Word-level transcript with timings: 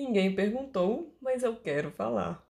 Ninguém 0.00 0.34
perguntou, 0.34 1.14
mas 1.20 1.42
eu 1.42 1.54
quero 1.56 1.90
falar. 1.90 2.42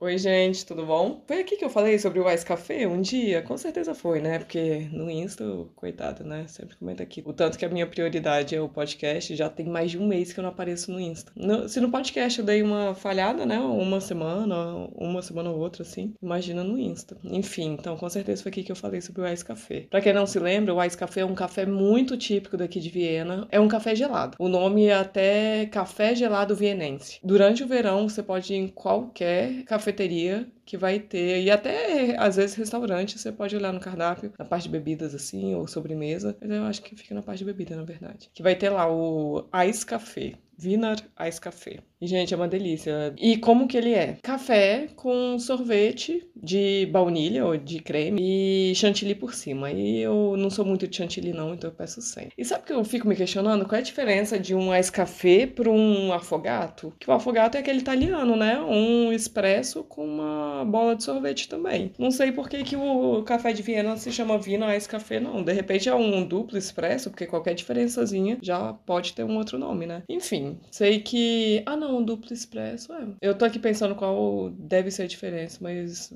Oi, 0.00 0.16
gente, 0.16 0.64
tudo 0.64 0.86
bom? 0.86 1.24
Foi 1.26 1.40
aqui 1.40 1.56
que 1.56 1.64
eu 1.64 1.68
falei 1.68 1.98
sobre 1.98 2.20
o 2.20 2.30
Ice 2.30 2.46
Café 2.46 2.86
um 2.86 3.00
dia? 3.00 3.42
Com 3.42 3.58
certeza 3.58 3.96
foi, 3.96 4.20
né? 4.20 4.38
Porque 4.38 4.88
no 4.92 5.10
Insta, 5.10 5.44
coitado, 5.74 6.22
né? 6.22 6.44
Sempre 6.46 6.76
comenta 6.76 7.02
aqui. 7.02 7.20
O 7.26 7.32
tanto 7.32 7.58
que 7.58 7.64
a 7.64 7.68
minha 7.68 7.84
prioridade 7.84 8.54
é 8.54 8.60
o 8.60 8.68
podcast, 8.68 9.34
já 9.34 9.48
tem 9.48 9.66
mais 9.66 9.90
de 9.90 9.98
um 9.98 10.06
mês 10.06 10.32
que 10.32 10.38
eu 10.38 10.42
não 10.42 10.50
apareço 10.50 10.92
no 10.92 11.00
Insta. 11.00 11.32
No, 11.34 11.68
se 11.68 11.80
no 11.80 11.90
podcast 11.90 12.38
eu 12.38 12.44
dei 12.44 12.62
uma 12.62 12.94
falhada, 12.94 13.44
né? 13.44 13.58
Uma 13.58 14.00
semana, 14.00 14.88
uma 14.94 15.20
semana 15.20 15.50
ou 15.50 15.58
outra, 15.58 15.82
assim. 15.82 16.14
Imagina 16.22 16.62
no 16.62 16.78
Insta. 16.78 17.16
Enfim, 17.24 17.72
então 17.72 17.96
com 17.96 18.08
certeza 18.08 18.44
foi 18.44 18.50
aqui 18.50 18.62
que 18.62 18.70
eu 18.70 18.76
falei 18.76 19.00
sobre 19.00 19.22
o 19.22 19.26
Ice 19.26 19.44
Café. 19.44 19.88
Pra 19.90 20.00
quem 20.00 20.12
não 20.12 20.26
se 20.26 20.38
lembra, 20.38 20.72
o 20.72 20.84
Ice 20.84 20.96
Café 20.96 21.22
é 21.22 21.26
um 21.26 21.34
café 21.34 21.66
muito 21.66 22.16
típico 22.16 22.56
daqui 22.56 22.78
de 22.78 22.88
Viena. 22.88 23.48
É 23.50 23.58
um 23.58 23.66
café 23.66 23.96
gelado. 23.96 24.36
O 24.38 24.48
nome 24.48 24.86
é 24.86 24.94
até 24.94 25.66
Café 25.66 26.14
Gelado 26.14 26.54
Vienense. 26.54 27.18
Durante 27.24 27.64
o 27.64 27.66
verão, 27.66 28.08
você 28.08 28.22
pode 28.22 28.54
ir 28.54 28.58
em 28.58 28.68
qualquer 28.68 29.64
café 29.64 29.87
cafeteria 29.88 30.44
que 30.68 30.76
vai 30.76 31.00
ter, 31.00 31.42
e 31.42 31.50
até 31.50 32.14
às 32.18 32.36
vezes 32.36 32.54
restaurante, 32.54 33.18
você 33.18 33.32
pode 33.32 33.56
olhar 33.56 33.72
no 33.72 33.80
cardápio, 33.80 34.34
na 34.38 34.44
parte 34.44 34.64
de 34.64 34.68
bebidas 34.68 35.14
assim, 35.14 35.54
ou 35.54 35.66
sobremesa, 35.66 36.36
mas 36.38 36.50
eu 36.50 36.64
acho 36.64 36.82
que 36.82 36.94
fica 36.94 37.14
na 37.14 37.22
parte 37.22 37.38
de 37.38 37.46
bebida, 37.46 37.74
na 37.74 37.84
verdade. 37.84 38.28
Que 38.34 38.42
vai 38.42 38.54
ter 38.54 38.68
lá 38.68 38.86
o 38.86 39.48
Ice 39.66 39.86
Café. 39.86 40.34
Wiener 40.62 40.96
Ice 41.26 41.40
Café. 41.40 41.78
E, 42.00 42.06
gente, 42.06 42.34
é 42.34 42.36
uma 42.36 42.48
delícia. 42.48 43.14
E 43.16 43.36
como 43.36 43.66
que 43.66 43.76
ele 43.76 43.92
é? 43.92 44.18
Café 44.22 44.88
com 44.94 45.38
sorvete 45.38 46.28
de 46.36 46.86
baunilha 46.92 47.44
ou 47.44 47.56
de 47.56 47.80
creme 47.80 48.70
e 48.70 48.74
chantilly 48.74 49.14
por 49.14 49.34
cima. 49.34 49.70
E 49.70 49.98
eu 49.98 50.36
não 50.36 50.50
sou 50.50 50.64
muito 50.64 50.86
de 50.86 50.96
chantilly, 50.96 51.32
não, 51.32 51.54
então 51.54 51.70
eu 51.70 51.74
peço 51.74 52.00
sem. 52.00 52.28
E 52.36 52.44
sabe 52.44 52.64
que 52.64 52.72
eu 52.72 52.84
fico 52.84 53.06
me 53.08 53.16
questionando? 53.16 53.64
Qual 53.64 53.76
é 53.76 53.78
a 53.78 53.84
diferença 53.84 54.38
de 54.38 54.54
um 54.54 54.74
ice 54.74 54.90
café 54.90 55.46
para 55.46 55.70
um 55.70 56.12
afogato? 56.12 56.92
Que 56.98 57.10
o 57.10 57.12
afogato 57.12 57.56
é 57.56 57.60
aquele 57.60 57.80
italiano, 57.80 58.36
né? 58.36 58.60
Um 58.60 59.12
espresso 59.12 59.84
com 59.84 60.04
uma 60.04 60.57
bola 60.64 60.96
de 60.96 61.04
sorvete 61.04 61.48
também. 61.48 61.92
Não 61.98 62.10
sei 62.10 62.32
por 62.32 62.48
que, 62.48 62.62
que 62.62 62.76
o 62.76 63.22
café 63.22 63.52
de 63.52 63.62
Viena 63.62 63.96
se 63.96 64.10
chama 64.12 64.38
Vina 64.38 64.76
Ice 64.76 64.88
Café, 64.88 65.20
não. 65.20 65.42
De 65.42 65.52
repente 65.52 65.88
é 65.88 65.94
um 65.94 66.26
duplo 66.26 66.58
expresso, 66.58 67.10
porque 67.10 67.26
qualquer 67.26 67.54
diferençazinha 67.54 68.38
já 68.42 68.72
pode 68.72 69.12
ter 69.12 69.24
um 69.24 69.36
outro 69.36 69.58
nome, 69.58 69.86
né? 69.86 70.02
Enfim, 70.08 70.58
sei 70.70 71.00
que. 71.00 71.62
Ah, 71.66 71.76
não 71.76 72.02
duplo 72.02 72.32
expresso, 72.32 72.92
é. 72.92 73.06
Eu 73.20 73.36
tô 73.36 73.44
aqui 73.44 73.58
pensando 73.58 73.94
qual 73.94 74.50
deve 74.50 74.90
ser 74.90 75.02
a 75.02 75.06
diferença, 75.06 75.58
mas. 75.60 76.12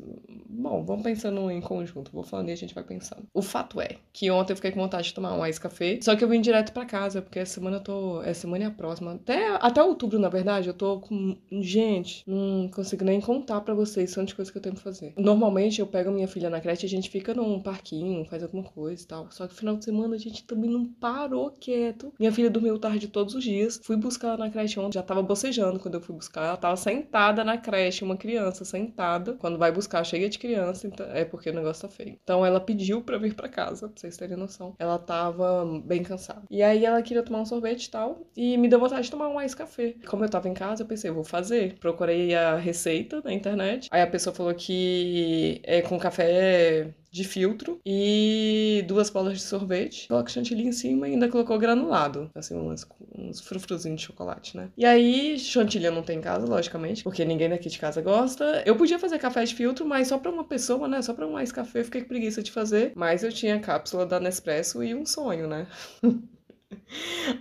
Bom, 0.48 0.84
vamos 0.84 1.02
pensando 1.02 1.50
em 1.50 1.60
conjunto. 1.60 2.12
Vou 2.12 2.22
falando 2.22 2.48
e 2.48 2.52
a 2.52 2.56
gente 2.56 2.74
vai 2.74 2.84
pensando. 2.84 3.24
O 3.34 3.42
fato 3.42 3.80
é 3.80 3.96
que 4.12 4.30
ontem 4.30 4.52
eu 4.52 4.56
fiquei 4.56 4.70
com 4.70 4.80
vontade 4.80 5.08
de 5.08 5.14
tomar 5.14 5.34
um 5.34 5.46
ice 5.46 5.60
café, 5.60 5.98
só 6.02 6.14
que 6.14 6.22
eu 6.22 6.28
vim 6.28 6.40
direto 6.40 6.72
para 6.72 6.84
casa, 6.84 7.22
porque 7.22 7.38
essa 7.38 7.54
semana 7.54 7.77
eu 7.77 7.80
tô. 7.80 8.22
Essa 8.22 8.42
semana 8.42 8.64
é 8.64 8.66
a 8.68 8.70
próxima. 8.70 9.12
Até, 9.12 9.56
até 9.60 9.82
outubro, 9.82 10.18
na 10.18 10.28
verdade, 10.28 10.68
eu 10.68 10.74
tô 10.74 11.00
com. 11.00 11.36
Gente, 11.60 12.22
não 12.27 12.68
consigo 12.68 13.04
nem 13.04 13.20
contar 13.20 13.60
para 13.60 13.74
vocês 13.74 14.10
tantas 14.33 14.34
coisas 14.34 14.50
que 14.50 14.58
eu 14.58 14.62
tenho 14.62 14.75
que 14.75 14.83
fazer. 14.83 15.12
Normalmente 15.16 15.80
eu 15.80 15.86
pego 15.86 16.11
minha 16.11 16.27
filha 16.27 16.50
na 16.50 16.61
creche 16.61 16.86
e 16.86 16.88
a 16.88 16.91
gente 16.91 17.11
fica 17.11 17.34
num 17.34 17.61
parquinho, 17.61 18.25
faz 18.25 18.42
alguma 18.42 18.64
coisa 18.64 19.02
e 19.02 19.06
tal. 19.06 19.30
Só 19.30 19.47
que 19.47 19.55
final 19.55 19.77
de 19.77 19.84
semana 19.84 20.14
a 20.14 20.19
gente 20.19 20.44
também 20.44 20.70
não 20.70 20.86
parou 20.86 21.50
quieto. 21.50 22.12
Minha 22.19 22.33
filha 22.33 22.50
dormiu 22.50 22.78
tarde 22.78 23.08
todos 23.08 23.34
os 23.34 23.44
dias. 23.44 23.80
Fui 23.84 23.97
buscar 23.97 24.28
ela 24.28 24.39
na 24.39 24.50
creche 24.50 24.80
ontem, 24.80 24.94
já 24.94 25.02
tava 25.02 25.22
bocejando 25.22 25.78
quando 25.78 25.94
eu 25.94 26.00
fui 26.00 26.14
buscar. 26.14 26.47
Ela 26.47 26.56
tava 26.56 26.77
sentada 26.77 27.44
na 27.44 27.58
creche, 27.58 28.05
uma 28.05 28.16
criança 28.16 28.64
sentada. 28.64 29.34
Quando 29.34 29.58
vai 29.58 29.70
buscar, 29.70 30.05
cheia 30.05 30.28
de 30.28 30.39
criança, 30.39 30.86
então, 30.86 31.06
é 31.12 31.24
porque 31.24 31.50
o 31.50 31.55
negócio 31.55 31.89
tá 31.89 31.94
feio. 31.94 32.19
Então 32.22 32.44
ela 32.44 32.61
pediu 32.61 33.02
pra 33.02 33.19
vir 33.19 33.34
pra 33.34 33.48
casa, 33.48 33.89
pra 33.89 34.00
vocês 34.00 34.17
terem 34.17 34.36
noção. 34.36 34.74
Ela 34.78 34.98
tava 34.98 35.64
bem 35.84 36.02
cansada. 36.02 36.42
E 36.50 36.62
aí 36.62 36.84
ela 36.84 37.02
queria 37.02 37.22
tomar 37.22 37.41
um 37.41 37.46
sorvete 37.46 37.86
e 37.86 37.91
tal. 37.91 38.27
E 38.36 38.56
me 38.56 38.69
deu 38.69 38.80
vontade 38.80 39.05
de 39.05 39.11
tomar 39.11 39.28
um 39.28 39.41
ice 39.41 39.56
café. 39.56 39.94
Como 40.06 40.24
eu 40.24 40.28
tava 40.28 40.48
em 40.48 40.55
casa, 40.55 40.83
eu 40.83 40.86
pensei, 40.86 41.11
vou 41.11 41.24
fazer. 41.24 41.77
Procurei 41.78 42.34
a 42.34 42.56
receita 42.56 43.20
na 43.24 43.33
internet. 43.33 43.89
Aí 43.91 44.00
a 44.00 44.06
pessoa 44.06 44.21
falou 44.30 44.54
que 44.54 45.60
é 45.64 45.80
com 45.80 45.98
café 45.98 46.92
de 47.10 47.24
filtro 47.24 47.78
e 47.84 48.84
duas 48.86 49.10
bolas 49.10 49.34
de 49.34 49.42
sorvete. 49.42 50.08
Coloca 50.08 50.30
chantilly 50.30 50.66
em 50.66 50.72
cima 50.72 51.08
e 51.08 51.12
ainda 51.12 51.28
colocou 51.28 51.58
granulado, 51.58 52.30
assim, 52.34 52.56
uns, 52.56 52.86
uns 53.16 53.40
frufruzinhos 53.40 54.00
de 54.00 54.06
chocolate, 54.06 54.56
né? 54.56 54.70
E 54.77 54.84
aí, 54.86 55.38
chantilly 55.38 55.90
não 55.90 56.02
tem 56.02 56.18
em 56.18 56.22
casa, 56.22 56.46
logicamente, 56.46 57.02
porque 57.05 57.24
ninguém 57.24 57.50
daqui 57.50 57.68
de 57.68 57.78
casa 57.78 58.00
gosta. 58.00 58.62
Eu 58.64 58.77
podia 58.77 58.98
fazer 58.98 59.18
café 59.18 59.44
de 59.44 59.55
filtro, 59.55 59.84
mas 59.84 60.08
só 60.08 60.18
pra 60.18 60.30
uma 60.30 60.44
pessoa, 60.44 60.88
né? 60.88 61.02
Só 61.02 61.12
pra 61.12 61.27
um 61.27 61.32
mais 61.32 61.52
café, 61.52 61.80
eu 61.80 61.84
fiquei 61.84 62.00
com 62.00 62.08
preguiça 62.08 62.42
de 62.42 62.50
fazer. 62.50 62.92
Mas 62.94 63.22
eu 63.22 63.32
tinha 63.32 63.56
a 63.56 63.61
cápsula 63.61 64.06
da 64.06 64.18
Nespresso 64.18 64.82
e 64.82 64.94
um 64.94 65.05
sonho, 65.05 65.46
né? 65.46 65.66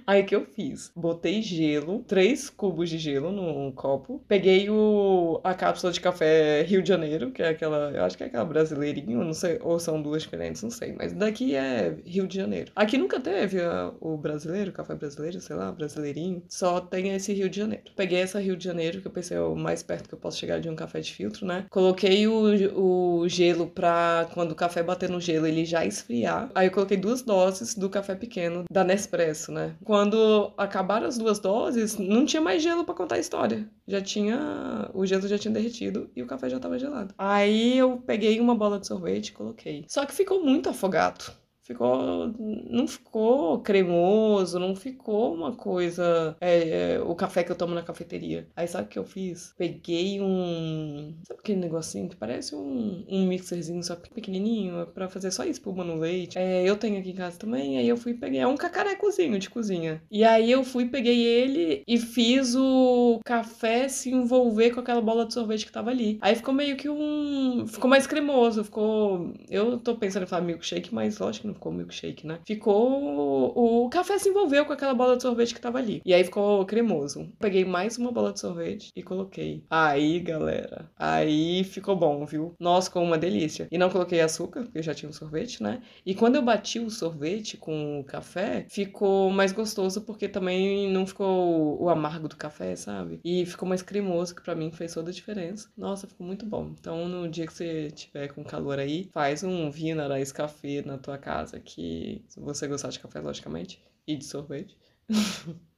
Aí 0.06 0.24
que 0.24 0.36
eu 0.36 0.46
fiz? 0.46 0.92
Botei 0.96 1.42
gelo, 1.42 2.04
três 2.08 2.50
cubos 2.50 2.90
de 2.90 2.98
gelo 2.98 3.32
num 3.32 3.72
copo. 3.72 4.24
Peguei 4.28 4.70
o, 4.70 5.40
a 5.44 5.54
cápsula 5.54 5.92
de 5.92 6.00
café 6.00 6.64
Rio 6.64 6.82
de 6.82 6.90
Janeiro, 6.90 7.32
que 7.32 7.42
é 7.42 7.50
aquela, 7.50 7.92
eu 7.92 8.04
acho 8.04 8.18
que 8.18 8.24
é 8.24 8.28
aquela 8.28 8.46
brasileirinho, 8.46 9.24
não 9.24 9.34
sei, 9.34 9.60
ou 9.62 9.80
são 9.80 10.02
duas 10.02 10.24
diferentes, 10.24 10.62
não 10.64 10.70
sei, 10.70 10.94
mas 10.94 11.14
daqui 11.14 11.56
é 11.56 11.96
Rio 12.06 12.28
de 12.28 12.36
Janeiro. 12.36 12.72
Aqui 12.76 12.98
nunca 12.98 13.20
teve 13.20 13.62
a, 13.62 13.92
o 14.00 14.18
brasileiro, 14.18 14.72
café 14.72 14.96
brasileiro, 14.96 15.40
sei 15.40 15.56
lá, 15.56 15.72
brasileirinho, 15.72 16.44
só 16.48 16.80
tem 16.80 17.14
esse 17.14 17.34
Rio 17.34 17.50
de 17.50 17.58
Janeiro. 17.58 17.84
Peguei 17.96 18.20
essa 18.20 18.40
Rio 18.40 18.56
de 18.56 18.64
Janeiro, 18.64 19.02
que 19.02 19.08
eu 19.08 19.12
pensei 19.12 19.38
é 19.38 19.42
o 19.42 19.56
mais 19.56 19.82
perto 19.82 20.10
que 20.10 20.16
eu 20.16 20.20
posso 20.20 20.38
chegar 20.38 20.60
de 20.60 20.70
um 20.70 20.76
café 20.76 21.00
de 21.00 21.14
filtro, 21.14 21.46
né? 21.46 21.66
Coloquei 21.70 22.28
o, 22.28 23.22
o 23.22 23.30
gelo 23.30 23.68
pra 23.68 24.28
quando 24.34 24.52
o 24.52 24.56
café 24.56 24.84
bater 24.84 25.10
no 25.10 25.20
gelo 25.20 25.48
ele 25.48 25.66
já 25.66 25.86
esfriar. 25.86 26.50
Aí 26.54 26.68
eu 26.68 26.72
coloquei 26.72 26.98
duas 26.98 27.22
doses 27.22 27.76
do 27.76 27.90
café 27.90 28.16
pequeno 28.16 28.66
da 28.70 28.84
Nespresso 28.84 29.41
Né? 29.50 29.75
Quando 29.84 30.52
acabaram 30.57 31.07
as 31.07 31.18
duas 31.18 31.40
doses, 31.40 31.97
não 31.97 32.25
tinha 32.25 32.41
mais 32.41 32.62
gelo 32.62 32.84
para 32.84 32.94
contar 32.94 33.16
a 33.16 33.19
história. 33.19 33.68
Já 33.88 34.02
tinha. 34.02 34.90
O 34.94 35.06
gelo 35.06 35.28
já 35.28 35.38
tinha 35.38 35.53
derretido 35.53 36.09
e 36.16 36.22
o 36.22 36.28
café 36.28 36.50
já 36.50 36.59
tava 36.59 36.78
gelado. 36.78 37.13
Aí 37.18 37.78
eu 37.78 37.97
peguei 37.97 38.40
uma 38.40 38.53
bola 38.53 38.79
de 38.79 38.88
sorvete 38.88 39.29
e 39.29 39.34
coloquei. 39.34 39.85
Só 39.88 40.06
que 40.06 40.13
ficou 40.13 40.44
muito 40.44 40.69
afogado 40.69 41.41
ficou 41.74 42.34
não 42.70 42.88
ficou 42.88 43.59
cremoso, 43.59 44.59
não 44.59 44.76
ficou 44.76 45.34
uma 45.34 45.54
coisa 45.54 46.36
é, 46.40 46.96
é, 46.96 47.02
o 47.02 47.16
café 47.16 47.44
que 47.44 47.52
eu 47.52 47.56
tomo 47.56 47.74
na 47.74 47.84
cafeteria. 47.84 48.48
Aí 48.56 48.68
sabe 48.68 48.86
o 48.86 48.88
que 48.88 49.00
eu 49.00 49.06
fiz? 49.06 49.54
Peguei 49.58 50.22
um 50.22 51.16
sabe 51.24 51.40
aquele 51.40 51.59
negocinho 51.59 52.09
que 52.09 52.16
parece 52.16 52.56
um, 52.56 53.06
um 53.08 53.28
mixerzinho 53.28 53.84
só 53.84 53.96
pequenininho 53.96 54.88
para 54.88 55.09
fazer 55.09 55.32
só 55.32 55.44
espuma 55.44 55.84
no 55.84 55.96
leite. 55.96 56.38
É, 56.38 56.64
eu 56.64 56.76
tenho 56.76 57.00
aqui 57.00 57.12
em 57.12 57.16
casa 57.16 57.38
também. 57.38 57.78
Aí 57.78 57.88
eu 57.88 57.98
fui 57.98 58.14
peguei 58.14 58.40
é 58.40 58.48
um 58.48 58.58
cacarecozinho 58.58 59.40
de 59.40 59.50
cozinha. 59.50 60.02
E 60.09 60.24
aí 60.24 60.52
eu 60.52 60.64
fui 60.64 60.86
peguei 60.86 61.24
ele 61.26 61.84
e 61.88 61.98
fiz 61.98 62.56
o 62.56 63.20
café 63.24 63.88
se 63.88 64.12
envolver 64.12 64.72
com 64.72 64.80
aquela 64.80 65.02
bola 65.02 65.26
de 65.26 65.34
sorvete 65.34 65.66
que 65.66 65.72
tava 65.72 65.90
ali. 65.90 66.18
Aí 66.22 66.36
ficou 66.36 66.53
meio 66.53 66.76
que 66.76 66.90
um 66.90 67.66
ficou 67.68 67.90
mais 67.90 68.08
cremoso, 68.08 68.64
ficou 68.64 69.34
eu 69.50 69.78
tô 69.78 69.96
pensando 69.96 70.24
em 70.24 70.28
falar 70.28 70.44
milkshake, 70.44 70.94
mas 70.94 71.18
lógico 71.20 71.42
que 71.42 71.48
não 71.48 71.53
ficou 71.62 71.72
milkshake, 71.72 72.26
né? 72.26 72.40
Ficou. 72.46 73.54
O 73.56 73.88
café 73.90 74.18
se 74.18 74.30
envolveu 74.30 74.66
com 74.66 74.74
aquela 74.74 74.96
bola 74.96 75.16
de 75.16 75.22
sorvete 75.22 75.54
que 75.54 75.62
tava 75.62 75.78
ali. 75.78 76.02
E 76.04 76.14
aí 76.14 76.24
ficou 76.24 76.66
cremoso. 76.66 77.32
Peguei 77.40 77.64
mais 77.64 77.98
uma 78.00 78.12
bola 78.12 78.34
de 78.34 78.40
sorvete 78.40 78.92
e 78.96 79.04
coloquei. 79.04 79.64
Aí, 79.70 80.20
galera. 80.20 80.90
Aí 80.98 81.64
ficou 81.64 81.96
bom, 81.96 82.26
viu? 82.26 82.56
Nossa, 82.60 82.88
ficou 82.88 83.04
uma 83.04 83.18
delícia. 83.18 83.68
E 83.72 83.78
não 83.78 83.92
coloquei 83.92 84.20
açúcar, 84.20 84.64
porque 84.64 84.82
já 84.82 84.94
tinha 84.96 85.10
um 85.10 85.14
sorvete, 85.14 85.62
né? 85.62 85.82
E 86.04 86.16
quando 86.16 86.36
eu 86.36 86.42
bati 86.42 86.80
o 86.80 86.90
sorvete 86.90 87.58
com 87.58 88.00
o 88.00 88.04
café, 88.04 88.66
ficou 88.68 89.30
mais 89.30 89.52
gostoso, 89.52 90.02
porque 90.02 90.28
também 90.28 90.92
não 90.92 91.06
ficou 91.06 91.82
o 91.82 91.90
amargo 91.90 92.28
do 92.28 92.36
café, 92.36 92.76
sabe? 92.76 93.20
E 93.24 93.46
ficou 93.46 93.70
mais 93.70 93.84
cremoso, 93.84 94.34
que 94.34 94.42
para 94.42 94.56
mim 94.56 94.72
fez 94.72 94.94
toda 94.94 95.12
a 95.12 95.14
diferença. 95.14 95.70
Nossa, 95.78 96.08
ficou 96.08 96.26
muito 96.26 96.46
bom. 96.46 96.74
Então, 96.80 97.08
no 97.08 97.30
dia 97.30 97.46
que 97.46 97.54
você 97.54 97.92
tiver 97.92 98.30
com 98.30 98.44
calor 98.44 98.80
aí, 98.80 99.10
faz 99.14 99.44
um 99.44 99.70
vinho 99.70 99.92
esse 100.18 100.34
café 100.34 100.82
na 100.86 100.98
tua 100.98 101.18
casa 101.18 101.41
casa 101.41 101.59
que, 101.59 102.24
você 102.38 102.68
gostar 102.68 102.90
de 102.90 103.00
café, 103.00 103.19
logicamente, 103.19 103.84
e 104.07 104.16
de 104.16 104.25
sorvete, 104.25 104.78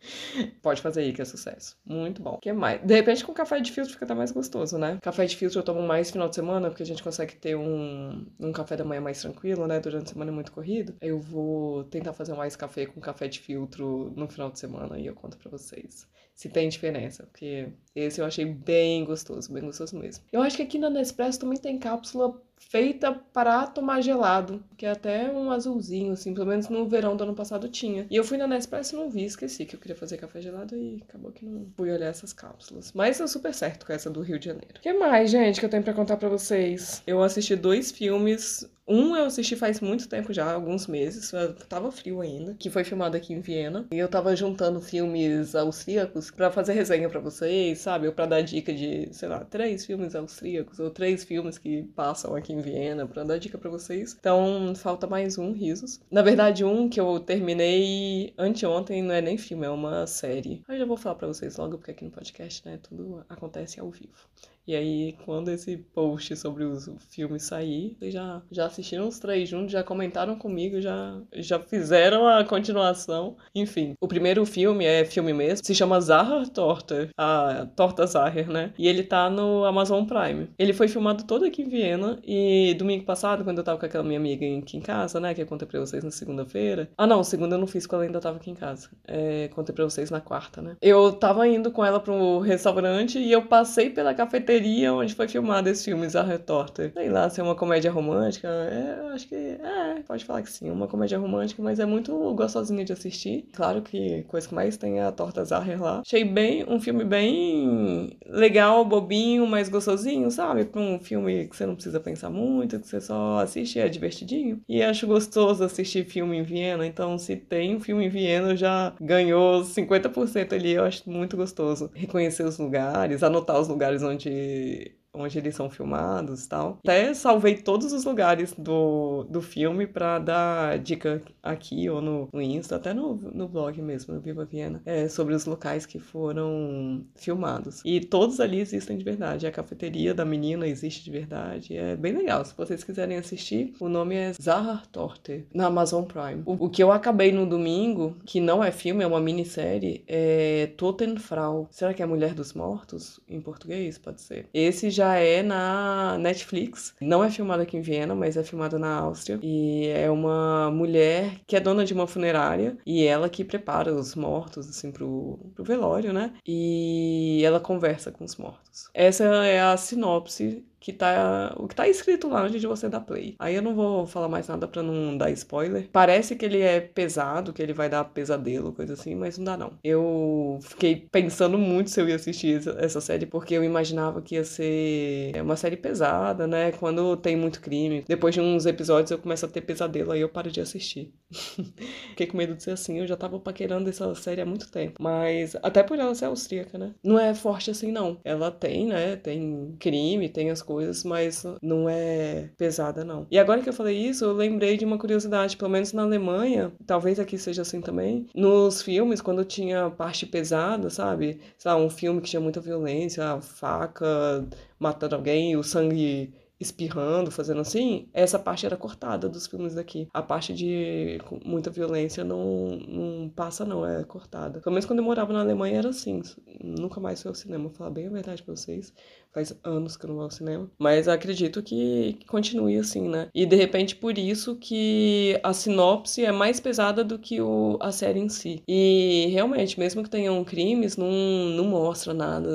Pode 0.61 0.81
fazer 0.81 1.01
aí 1.01 1.13
que 1.13 1.21
é 1.21 1.25
sucesso. 1.25 1.77
Muito 1.85 2.21
bom. 2.21 2.35
O 2.35 2.37
que 2.37 2.51
mais? 2.51 2.81
De 2.81 2.93
repente 2.93 3.23
com 3.23 3.33
café 3.33 3.59
de 3.59 3.71
filtro 3.71 3.93
fica 3.93 4.05
até 4.05 4.13
mais 4.13 4.31
gostoso, 4.31 4.77
né? 4.77 4.99
Café 5.01 5.25
de 5.25 5.35
filtro 5.35 5.59
eu 5.59 5.63
tomo 5.63 5.81
mais 5.81 6.11
final 6.11 6.29
de 6.29 6.35
semana, 6.35 6.69
porque 6.69 6.83
a 6.83 6.85
gente 6.85 7.03
consegue 7.03 7.35
ter 7.35 7.55
um, 7.55 8.25
um 8.39 8.51
café 8.51 8.75
da 8.75 8.83
manhã 8.83 9.01
mais 9.01 9.21
tranquilo, 9.21 9.67
né? 9.67 9.79
Durante 9.79 10.05
a 10.05 10.13
semana 10.13 10.31
é 10.31 10.33
muito 10.33 10.51
corrido. 10.51 10.95
Eu 11.01 11.19
vou 11.19 11.83
tentar 11.85 12.13
fazer 12.13 12.33
mais 12.33 12.55
café 12.55 12.85
com 12.85 12.99
café 12.99 13.27
de 13.27 13.39
filtro 13.39 14.13
no 14.15 14.27
final 14.27 14.51
de 14.51 14.59
semana 14.59 14.99
e 14.99 15.05
eu 15.05 15.13
conto 15.13 15.37
pra 15.37 15.49
vocês 15.49 16.07
se 16.33 16.49
tem 16.49 16.67
diferença, 16.67 17.23
porque 17.23 17.69
esse 17.95 18.19
eu 18.19 18.25
achei 18.25 18.45
bem 18.45 19.05
gostoso, 19.05 19.53
bem 19.53 19.63
gostoso 19.63 19.97
mesmo. 19.97 20.23
Eu 20.31 20.41
acho 20.41 20.57
que 20.57 20.63
aqui 20.63 20.79
na 20.79 20.89
Nespresso 20.89 21.39
também 21.39 21.57
tem 21.57 21.77
cápsula 21.77 22.41
feita 22.57 23.11
para 23.11 23.67
tomar 23.67 24.01
gelado, 24.01 24.63
que 24.77 24.85
é 24.85 24.91
até 24.91 25.31
um 25.31 25.51
azulzinho, 25.51 26.13
assim, 26.13 26.33
pelo 26.33 26.47
menos 26.47 26.69
no 26.69 26.87
verão 26.87 27.15
do 27.15 27.23
ano 27.23 27.35
passado 27.35 27.69
tinha. 27.69 28.07
E 28.09 28.15
eu 28.15 28.23
fui 28.23 28.37
na 28.37 28.47
Nespresso 28.47 28.95
e 28.95 28.99
não 28.99 29.09
vi, 29.09 29.25
esqueci 29.25 29.65
que 29.65 29.75
eu 29.75 29.79
queria 29.79 29.92
fazer 29.95 30.17
café 30.17 30.41
gelado 30.41 30.75
e 30.75 31.03
acabou 31.07 31.31
que 31.31 31.45
não 31.45 31.67
fui 31.75 31.91
olhar 31.91 32.07
essas 32.07 32.33
cápsulas. 32.33 32.91
Mas 32.93 33.17
deu 33.17 33.27
super 33.27 33.53
certo 33.53 33.85
com 33.85 33.93
essa 33.93 34.09
do 34.09 34.21
Rio 34.21 34.39
de 34.39 34.45
Janeiro. 34.45 34.75
O 34.77 34.81
que 34.81 34.93
mais, 34.93 35.29
gente, 35.29 35.59
que 35.59 35.65
eu 35.65 35.69
tenho 35.69 35.83
para 35.83 35.93
contar 35.93 36.17
para 36.17 36.29
vocês? 36.29 37.01
Eu 37.05 37.21
assisti 37.21 37.55
dois 37.55 37.91
filmes 37.91 38.67
Um 38.85 39.15
eu 39.15 39.25
assisti 39.25 39.55
faz 39.55 39.79
muito 39.79 40.09
tempo 40.09 40.33
já, 40.33 40.51
alguns 40.51 40.87
meses, 40.87 41.31
tava 41.69 41.89
frio 41.91 42.19
ainda, 42.19 42.53
que 42.55 42.69
foi 42.69 42.83
filmado 42.83 43.15
aqui 43.15 43.33
em 43.33 43.39
Viena. 43.39 43.87
E 43.91 43.97
eu 43.97 44.09
tava 44.09 44.35
juntando 44.35 44.81
filmes 44.81 45.55
austríacos 45.55 46.29
para 46.29 46.51
fazer 46.51 46.73
resenha 46.73 47.09
para 47.09 47.21
vocês, 47.21 47.79
sabe? 47.79 48.07
Ou 48.07 48.13
pra 48.13 48.25
dar 48.25 48.41
dica 48.41 48.73
de, 48.73 49.07
sei 49.13 49.29
lá, 49.29 49.45
três 49.45 49.85
filmes 49.85 50.15
austríacos 50.15 50.79
ou 50.79 50.89
três 50.89 51.23
filmes 51.23 51.57
que 51.57 51.83
passam 51.95 52.35
aqui 52.35 52.51
em 52.51 52.59
Viena, 52.59 53.07
pra 53.07 53.23
dar 53.23 53.37
dica 53.37 53.57
para 53.57 53.69
vocês. 53.69 54.17
Então, 54.19 54.73
falta 54.75 55.07
mais 55.07 55.37
um, 55.37 55.53
risos. 55.53 56.01
Na 56.11 56.21
verdade, 56.21 56.65
um 56.65 56.89
que 56.89 56.99
eu 56.99 57.19
terminei 57.21 58.33
anteontem 58.37 59.01
não 59.01 59.15
é 59.15 59.21
nem 59.21 59.37
filme, 59.37 59.65
é 59.65 59.69
uma 59.69 60.05
série. 60.05 60.61
Eu 60.67 60.77
já 60.77 60.85
vou 60.85 60.97
falar 60.97 61.15
para 61.15 61.27
vocês 61.27 61.55
logo, 61.55 61.77
porque 61.77 61.91
aqui 61.91 62.03
no 62.03 62.11
podcast, 62.11 62.67
né, 62.67 62.77
tudo 62.83 63.23
acontece 63.29 63.79
ao 63.79 63.89
vivo. 63.89 64.27
E 64.65 64.75
aí, 64.75 65.15
quando 65.25 65.49
esse 65.49 65.75
post 65.75 66.37
sobre 66.37 66.63
os 66.63 66.89
filmes 67.09 67.43
sair, 67.43 67.97
vocês 67.99 68.13
já, 68.13 68.41
já 68.49 68.65
assistiram 68.65 69.09
os 69.09 69.19
três 69.19 69.49
juntos, 69.49 69.73
já 69.73 69.83
comentaram 69.83 70.37
comigo, 70.37 70.79
já, 70.79 71.19
já 71.33 71.59
fizeram 71.59 72.25
a 72.25 72.45
continuação. 72.45 73.35
Enfim, 73.53 73.93
o 73.99 74.07
primeiro 74.07 74.45
filme 74.45 74.85
é 74.85 75.03
filme 75.03 75.33
mesmo, 75.33 75.65
se 75.65 75.75
chama 75.75 75.99
Zahar 75.99 76.47
Torta, 76.47 77.09
a 77.17 77.67
Torta 77.75 78.07
Zahar, 78.07 78.49
né? 78.49 78.73
E 78.77 78.87
ele 78.87 79.03
tá 79.03 79.29
no 79.29 79.65
Amazon 79.65 80.05
Prime. 80.05 80.49
Ele 80.57 80.71
foi 80.71 80.87
filmado 80.87 81.25
todo 81.25 81.43
aqui 81.43 81.61
em 81.61 81.67
Viena 81.67 82.19
e 82.23 82.73
domingo 82.75 83.03
passado, 83.03 83.43
quando 83.43 83.57
eu 83.57 83.63
tava 83.65 83.77
com 83.77 83.85
aquela 83.85 84.03
minha 84.03 84.19
amiga 84.19 84.45
aqui 84.59 84.77
em 84.77 84.81
casa, 84.81 85.19
né, 85.19 85.33
que 85.33 85.41
eu 85.41 85.45
contei 85.45 85.67
pra 85.67 85.81
vocês 85.81 86.05
na 86.05 86.11
segunda-feira. 86.11 86.89
Ah, 86.97 87.05
não, 87.05 87.21
segunda 87.21 87.55
eu 87.55 87.59
não 87.59 87.67
fiz, 87.67 87.83
porque 87.83 87.95
ela 87.95 88.03
ainda 88.05 88.21
tava 88.21 88.37
aqui 88.37 88.49
em 88.49 88.55
casa. 88.55 88.89
É, 89.05 89.49
contei 89.49 89.75
pra 89.75 89.83
vocês 89.83 90.09
na 90.09 90.21
quarta, 90.21 90.61
né? 90.61 90.77
Eu 90.81 91.11
tava 91.11 91.45
indo 91.47 91.69
com 91.69 91.83
ela 91.83 91.99
pro 91.99 92.39
restaurante 92.39 93.19
e 93.19 93.29
eu 93.29 93.41
passei 93.41 93.89
pela 93.89 94.13
cafeteria 94.13 94.52
cafeteria 94.53 94.93
onde 94.93 95.15
foi 95.15 95.27
filmado 95.27 95.69
esse 95.69 95.85
filme, 95.85 96.07
Zarra 96.07 96.33
Retorta. 96.33 96.91
Sei 96.93 97.09
lá, 97.09 97.29
se 97.29 97.39
é 97.39 97.43
uma 97.43 97.55
comédia 97.55 97.91
romântica, 97.91 98.47
é, 98.47 99.13
acho 99.13 99.27
que 99.27 99.35
é, 99.35 100.01
pode 100.07 100.25
falar 100.25 100.41
que 100.41 100.51
sim, 100.51 100.69
uma 100.69 100.87
comédia 100.87 101.17
romântica, 101.17 101.61
mas 101.61 101.79
é 101.79 101.85
muito 101.85 102.33
gostosinha 102.33 102.85
de 102.85 102.93
assistir. 102.93 103.49
Claro 103.53 103.81
que 103.81 104.23
coisa 104.23 104.47
que 104.47 104.53
mais 104.53 104.77
tem 104.77 104.99
é 104.99 105.03
a 105.03 105.11
Torta 105.11 105.43
Zahra 105.43 105.77
lá. 105.79 106.01
Achei 106.05 106.23
bem, 106.23 106.65
um 106.67 106.79
filme 106.79 107.03
bem 107.03 108.17
legal, 108.27 108.85
bobinho, 108.85 109.47
mas 109.47 109.69
gostosinho, 109.69 110.29
sabe? 110.29 110.65
Pra 110.65 110.81
um 110.81 110.99
filme 110.99 111.47
que 111.47 111.55
você 111.55 111.65
não 111.65 111.75
precisa 111.75 111.99
pensar 111.99 112.29
muito, 112.29 112.79
que 112.79 112.87
você 112.87 113.01
só 113.01 113.39
assiste 113.39 113.79
é 113.79 113.87
divertidinho. 113.87 114.61
E 114.67 114.83
acho 114.83 115.07
gostoso 115.07 115.63
assistir 115.63 116.05
filme 116.05 116.37
em 116.37 116.43
Viena, 116.43 116.85
então 116.85 117.17
se 117.17 117.35
tem 117.35 117.75
um 117.75 117.79
filme 117.79 118.05
em 118.05 118.09
Viena, 118.09 118.55
já 118.55 118.93
ganhou 118.99 119.63
50% 119.63 120.53
ali, 120.53 120.73
eu 120.73 120.83
acho 120.83 121.09
muito 121.09 121.35
gostoso. 121.35 121.89
Reconhecer 121.93 122.43
os 122.43 122.57
lugares, 122.57 123.23
anotar 123.23 123.59
os 123.59 123.67
lugares 123.67 124.03
onde 124.03 124.29
eh, 124.43 125.02
onde 125.13 125.37
eles 125.37 125.55
são 125.55 125.69
filmados 125.69 126.45
e 126.45 126.49
tal. 126.49 126.79
Até 126.83 127.13
salvei 127.13 127.55
todos 127.55 127.93
os 127.93 128.03
lugares 128.03 128.53
do, 128.57 129.25
do 129.29 129.41
filme 129.41 129.85
para 129.85 130.19
dar 130.19 130.79
dica 130.79 131.21
aqui 131.41 131.89
ou 131.89 132.01
no, 132.01 132.29
no 132.33 132.41
Insta, 132.41 132.77
até 132.77 132.93
no, 132.93 133.15
no 133.15 133.47
blog 133.47 133.79
mesmo, 133.81 134.13
no 134.13 134.21
Viva 134.21 134.45
Viena, 134.45 134.81
é, 134.85 135.07
sobre 135.07 135.35
os 135.35 135.45
locais 135.45 135.85
que 135.85 135.99
foram 135.99 137.05
filmados. 137.15 137.81
E 137.85 137.99
todos 138.01 138.39
ali 138.39 138.59
existem 138.59 138.97
de 138.97 139.03
verdade. 139.03 139.45
A 139.45 139.51
cafeteria 139.51 140.13
da 140.13 140.25
menina 140.25 140.67
existe 140.67 141.03
de 141.03 141.11
verdade. 141.11 141.77
É 141.77 141.95
bem 141.95 142.13
legal. 142.13 142.43
Se 142.43 142.55
vocês 142.55 142.83
quiserem 142.83 143.17
assistir, 143.17 143.73
o 143.79 143.87
nome 143.87 144.15
é 144.15 144.33
Zahar 144.33 144.87
Torte, 144.87 145.45
na 145.53 145.67
Amazon 145.67 146.03
Prime. 146.03 146.41
O, 146.45 146.65
o, 146.65 146.69
que 146.69 146.81
eu 146.81 146.91
acabei 146.91 147.31
no 147.31 147.45
domingo, 147.45 148.17
que 148.25 148.39
não 148.39 148.63
é 148.63 148.71
filme, 148.71 149.03
é 149.03 149.07
uma 149.07 149.19
minissérie, 149.19 150.03
é 150.07 150.71
Totenfrau. 150.77 151.67
Será 151.69 151.93
que 151.93 152.01
é 152.01 152.05
Mulher 152.05 152.33
dos 152.33 152.53
Mortos? 152.53 153.19
Em 153.27 153.41
português, 153.41 153.97
pode 153.97 154.21
ser. 154.21 154.47
Esse 154.53 154.89
já 154.89 155.02
já 155.03 155.15
é 155.17 155.43
na 155.43 156.17
Netflix. 156.17 156.95
Não 157.01 157.23
é 157.23 157.29
filmado 157.29 157.61
aqui 157.61 157.75
em 157.75 157.81
Viena, 157.81 158.15
mas 158.15 158.37
é 158.37 158.43
filmado 158.43 158.79
na 158.79 158.95
Áustria. 158.99 159.37
E 159.41 159.87
é 159.87 160.09
uma 160.09 160.71
mulher 160.71 161.41
que 161.45 161.55
é 161.55 161.59
dona 161.59 161.83
de 161.83 161.93
uma 161.93 162.07
funerária 162.07 162.77
e 162.85 163.05
ela 163.05 163.29
que 163.29 163.43
prepara 163.43 163.93
os 163.93 164.15
mortos, 164.15 164.69
assim, 164.69 164.91
pro, 164.91 165.39
pro 165.53 165.63
velório, 165.63 166.13
né? 166.13 166.33
E 166.47 167.41
ela 167.43 167.59
conversa 167.59 168.11
com 168.11 168.23
os 168.23 168.37
mortos. 168.37 168.89
Essa 168.93 169.25
é 169.45 169.61
a 169.61 169.75
sinopse 169.75 170.63
que 170.83 170.91
tá 170.91 171.55
o 171.57 171.65
que 171.65 171.73
tá 171.73 171.87
escrito 171.87 172.27
lá 172.27 172.41
antes 172.41 172.59
de 172.59 172.67
você 172.67 172.89
dar 172.89 172.99
play. 172.99 173.35
Aí 173.39 173.55
eu 173.55 173.61
não 173.61 173.73
vou 173.73 174.05
falar 174.05 174.27
mais 174.27 174.49
nada 174.49 174.67
para 174.67 174.83
não 174.83 175.17
dar 175.17 175.31
spoiler. 175.31 175.87
Parece 175.93 176.35
que 176.35 176.43
ele 176.43 176.59
é 176.59 176.81
pesado, 176.81 177.53
que 177.53 177.61
ele 177.61 177.71
vai 177.71 177.89
dar 177.89 178.03
pesadelo, 178.03 178.73
coisa 178.73 178.91
assim, 178.91 179.15
mas 179.15 179.37
não 179.37 179.45
dá 179.45 179.55
não. 179.55 179.71
Eu 179.81 180.59
fiquei 180.61 181.07
pensando 181.09 181.57
muito 181.57 181.89
se 181.89 182.01
eu 182.01 182.09
ia 182.09 182.15
assistir 182.15 182.61
essa 182.79 182.99
série 182.99 183.25
porque 183.25 183.53
eu 183.53 183.63
imaginava 183.63 184.21
que 184.21 184.35
ia 184.35 184.43
ser 184.43 185.31
uma 185.41 185.55
série 185.55 185.77
pesada, 185.77 186.45
né? 186.45 186.73
Quando 186.73 187.15
tem 187.15 187.37
muito 187.37 187.61
crime. 187.61 188.03
Depois 188.05 188.35
de 188.35 188.41
uns 188.41 188.65
episódios 188.65 189.09
eu 189.09 189.17
começo 189.17 189.45
a 189.45 189.49
ter 189.49 189.61
pesadelo, 189.61 190.11
aí 190.11 190.19
eu 190.19 190.27
paro 190.27 190.51
de 190.51 190.59
assistir. 190.59 191.13
fiquei 192.09 192.27
com 192.27 192.37
medo 192.37 192.55
de 192.55 192.63
ser 192.63 192.71
assim, 192.71 192.99
eu 192.99 193.07
já 193.07 193.15
tava 193.15 193.39
paquerando 193.39 193.89
essa 193.89 194.13
série 194.15 194.41
há 194.41 194.45
muito 194.45 194.69
tempo. 194.69 195.01
Mas 195.01 195.55
até 195.63 195.81
por 195.81 195.97
ela 195.97 196.13
ser 196.13 196.25
austríaca, 196.25 196.77
né? 196.77 196.93
Não 197.01 197.17
é 197.17 197.33
forte 197.33 197.71
assim 197.71 197.89
não. 197.89 198.19
Ela 198.25 198.51
tem, 198.51 198.87
né? 198.87 199.15
Tem 199.15 199.77
crime, 199.79 200.27
tem 200.27 200.49
as 200.49 200.61
coisas 200.61 200.72
coisas, 200.73 201.03
mas 201.03 201.45
não 201.61 201.87
é 201.87 202.49
pesada, 202.57 203.05
não. 203.05 203.27
E 203.29 203.37
agora 203.37 203.61
que 203.61 203.69
eu 203.69 203.73
falei 203.73 203.95
isso, 203.95 204.25
eu 204.25 204.33
lembrei 204.33 204.75
de 204.75 204.85
uma 204.85 204.97
curiosidade, 204.97 205.55
pelo 205.55 205.69
menos 205.69 205.93
na 205.93 206.01
Alemanha, 206.01 206.71
talvez 206.85 207.19
aqui 207.19 207.37
seja 207.37 207.61
assim 207.61 207.79
também, 207.79 208.25
nos 208.33 208.81
filmes, 208.81 209.21
quando 209.21 209.45
tinha 209.45 209.89
parte 209.91 210.25
pesada, 210.25 210.89
sabe? 210.89 211.39
Sei 211.57 211.69
lá, 211.69 211.77
um 211.77 211.89
filme 211.89 212.21
que 212.21 212.29
tinha 212.29 212.41
muita 212.41 212.59
violência, 212.59 213.39
faca, 213.41 214.47
matando 214.79 215.15
alguém, 215.15 215.55
o 215.55 215.63
sangue 215.63 216.33
espirrando, 216.59 217.29
fazendo 217.29 217.61
assim, 217.61 218.07
essa 218.13 218.39
parte 218.39 218.65
era 218.65 218.77
cortada 218.77 219.29
dos 219.29 219.45
filmes 219.45 219.75
daqui. 219.75 220.07
A 220.13 220.21
parte 220.21 220.53
de 220.53 221.19
muita 221.45 221.69
violência 221.69 222.23
não, 222.23 222.77
não 222.87 223.29
passa, 223.29 223.65
não, 223.65 223.85
é 223.85 224.03
cortada. 224.03 224.59
Pelo 224.59 224.73
menos 224.73 224.85
quando 224.85 224.99
eu 224.99 225.05
morava 225.05 225.33
na 225.33 225.41
Alemanha 225.41 225.77
era 225.77 225.89
assim. 225.89 226.21
Nunca 226.63 226.99
mais 226.99 227.21
fui 227.21 227.29
ao 227.29 227.35
cinema, 227.35 227.65
vou 227.65 227.73
falar 227.73 227.91
bem 227.91 228.07
a 228.07 228.09
verdade 228.09 228.41
pra 228.41 228.55
vocês. 228.55 228.93
Faz 229.33 229.57
anos 229.63 229.97
que 229.97 230.05
eu 230.05 230.09
não 230.09 230.15
vou 230.15 230.25
ao 230.25 230.31
cinema. 230.31 230.69
Mas 230.77 231.07
acredito 231.07 231.63
que, 231.63 232.19
continue 232.27 232.77
assim, 232.77 233.07
né? 233.07 233.29
E 233.33 233.45
de 233.45 233.55
repente 233.55 233.95
por 233.95 234.17
isso 234.17 234.55
que 234.55 235.39
a 235.43 235.53
sinopse 235.53 236.23
é 236.23 236.31
mais 236.31 236.59
pesada 236.59 237.03
do 237.03 237.17
que 237.17 237.41
o, 237.41 237.77
a 237.81 237.91
série 237.91 238.19
em 238.19 238.29
si. 238.29 238.61
E 238.67 239.27
realmente, 239.31 239.79
mesmo 239.79 240.03
que 240.03 240.09
tenham 240.09 240.43
crimes, 240.43 240.97
não, 240.97 241.09
não 241.09 241.65
mostra 241.65 242.13
nada 242.13 242.49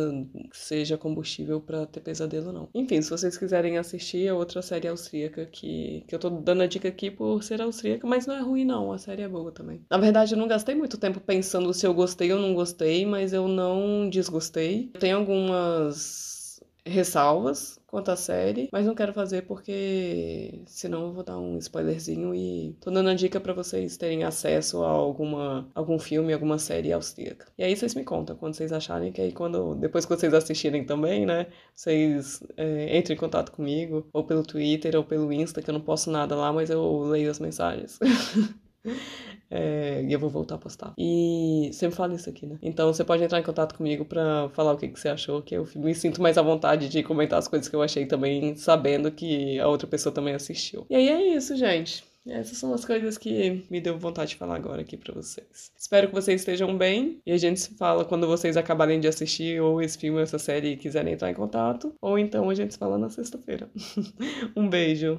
que 0.50 0.56
seja 0.56 0.96
combustível 0.96 1.60
para 1.60 1.84
ter 1.86 2.00
pesadelo, 2.00 2.52
não. 2.52 2.68
Enfim, 2.74 3.02
se 3.02 3.10
vocês 3.10 3.36
quiserem 3.36 3.76
assistir 3.76 4.28
a 4.28 4.34
outra 4.34 4.62
série 4.62 4.86
austríaca 4.88 5.46
que, 5.46 6.04
que 6.06 6.14
eu 6.14 6.18
tô 6.18 6.30
dando 6.30 6.62
a 6.62 6.66
dica 6.66 6.88
aqui 6.88 7.10
por 7.10 7.42
ser 7.42 7.60
austríaca, 7.60 8.06
mas 8.06 8.26
não 8.26 8.36
é 8.36 8.40
ruim, 8.40 8.64
não. 8.64 8.92
A 8.92 8.98
série 8.98 9.22
é 9.22 9.28
boa 9.28 9.50
também. 9.50 9.80
Na 9.90 9.98
verdade, 9.98 10.34
eu 10.34 10.38
não 10.38 10.46
gastei 10.46 10.74
muito 10.74 10.96
tempo 10.96 11.18
pensando 11.18 11.74
se 11.74 11.86
eu 11.86 11.92
gostei 11.92 12.32
ou 12.32 12.38
não 12.38 12.54
gostei, 12.54 13.04
mas 13.04 13.32
eu 13.32 13.48
não 13.48 14.08
desgostei. 14.08 14.90
Tem 14.98 15.12
algumas 15.12 16.37
ressalvas 16.88 17.78
quanto 17.86 18.10
à 18.10 18.16
série, 18.16 18.68
mas 18.72 18.86
não 18.86 18.94
quero 18.94 19.12
fazer 19.14 19.42
porque 19.42 20.62
senão 20.66 21.06
eu 21.06 21.12
vou 21.12 21.22
dar 21.24 21.38
um 21.38 21.56
spoilerzinho 21.58 22.34
e 22.34 22.76
tô 22.80 22.90
dando 22.90 23.08
a 23.08 23.14
dica 23.14 23.40
para 23.40 23.52
vocês 23.54 23.96
terem 23.96 24.24
acesso 24.24 24.82
a 24.82 24.88
alguma 24.88 25.70
algum 25.74 25.98
filme, 25.98 26.32
alguma 26.32 26.58
série 26.58 26.92
austríaca. 26.92 27.46
E 27.56 27.64
aí 27.64 27.74
vocês 27.74 27.94
me 27.94 28.04
contam 28.04 28.36
quando 28.36 28.54
vocês 28.54 28.72
acharem 28.72 29.12
que 29.12 29.20
aí 29.20 29.32
quando 29.32 29.74
depois 29.74 30.04
que 30.04 30.14
vocês 30.14 30.34
assistirem 30.34 30.84
também, 30.84 31.24
né, 31.24 31.46
vocês 31.74 32.42
é, 32.56 32.98
entrem 32.98 33.16
em 33.16 33.20
contato 33.20 33.52
comigo 33.52 34.06
ou 34.12 34.24
pelo 34.24 34.42
Twitter 34.42 34.96
ou 34.96 35.04
pelo 35.04 35.32
Insta, 35.32 35.62
que 35.62 35.70
eu 35.70 35.74
não 35.74 35.80
posto 35.80 36.10
nada 36.10 36.34
lá, 36.36 36.52
mas 36.52 36.70
eu 36.70 37.00
leio 37.02 37.30
as 37.30 37.38
mensagens. 37.38 37.98
É, 39.50 40.04
e 40.06 40.12
eu 40.12 40.18
vou 40.18 40.28
voltar 40.28 40.56
a 40.56 40.58
postar. 40.58 40.92
E 40.98 41.70
sempre 41.72 41.96
falo 41.96 42.14
isso 42.14 42.28
aqui, 42.28 42.46
né? 42.46 42.58
Então 42.62 42.92
você 42.92 43.04
pode 43.04 43.22
entrar 43.22 43.38
em 43.38 43.42
contato 43.42 43.74
comigo 43.74 44.04
pra 44.04 44.48
falar 44.50 44.72
o 44.72 44.76
que, 44.76 44.88
que 44.88 45.00
você 45.00 45.08
achou, 45.08 45.42
que 45.42 45.56
eu 45.56 45.66
me 45.76 45.94
sinto 45.94 46.20
mais 46.20 46.36
à 46.36 46.42
vontade 46.42 46.88
de 46.88 47.02
comentar 47.02 47.38
as 47.38 47.48
coisas 47.48 47.68
que 47.68 47.74
eu 47.74 47.82
achei 47.82 48.06
também, 48.06 48.54
sabendo 48.56 49.10
que 49.10 49.58
a 49.58 49.68
outra 49.68 49.86
pessoa 49.86 50.14
também 50.14 50.34
assistiu. 50.34 50.86
E 50.90 50.94
aí 50.94 51.08
é 51.08 51.36
isso, 51.36 51.56
gente. 51.56 52.04
Essas 52.26 52.58
são 52.58 52.74
as 52.74 52.84
coisas 52.84 53.16
que 53.16 53.64
me 53.70 53.80
deu 53.80 53.98
vontade 53.98 54.30
de 54.30 54.36
falar 54.36 54.56
agora 54.56 54.82
aqui 54.82 54.96
para 54.96 55.14
vocês. 55.14 55.72
Espero 55.76 56.08
que 56.08 56.14
vocês 56.14 56.42
estejam 56.42 56.76
bem 56.76 57.20
e 57.24 57.32
a 57.32 57.38
gente 57.38 57.58
se 57.58 57.74
fala 57.74 58.04
quando 58.04 58.26
vocês 58.26 58.56
acabarem 58.56 59.00
de 59.00 59.08
assistir 59.08 59.60
ou 59.62 59.80
esse 59.80 59.96
filme 59.96 60.20
essa 60.20 60.38
série 60.38 60.72
e 60.72 60.76
quiserem 60.76 61.14
entrar 61.14 61.30
em 61.30 61.34
contato, 61.34 61.94
ou 62.02 62.18
então 62.18 62.50
a 62.50 62.54
gente 62.54 62.74
se 62.74 62.78
fala 62.78 62.98
na 62.98 63.08
sexta-feira. 63.08 63.70
um 64.54 64.68
beijo. 64.68 65.18